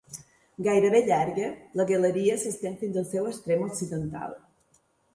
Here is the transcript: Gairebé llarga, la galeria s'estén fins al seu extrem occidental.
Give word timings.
Gairebé 0.67 1.01
llarga, 1.09 1.51
la 1.81 1.87
galeria 1.93 2.39
s'estén 2.47 2.81
fins 2.83 3.01
al 3.03 3.09
seu 3.13 3.31
extrem 3.37 3.71
occidental. 3.71 4.39